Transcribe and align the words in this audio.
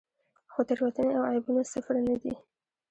خو 0.51 0.59
تېروتنې 0.67 1.13
او 1.17 1.23
عیبونه 1.31 1.61
صفر 1.73 1.95
نه 2.07 2.15
دي. 2.21 2.33